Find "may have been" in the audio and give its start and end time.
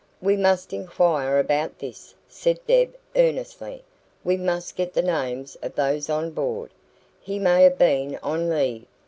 7.37-8.17